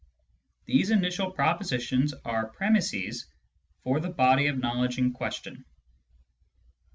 These 0.65 0.89
initial 0.89 1.29
pro 1.29 1.53
positions 1.55 2.15
are 2.25 2.47
premisses 2.47 3.27
for 3.83 3.99
the 3.99 4.09
body 4.09 4.47
of 4.47 4.57
knowledge 4.57 4.97
in 4.97 5.13
question. 5.13 5.63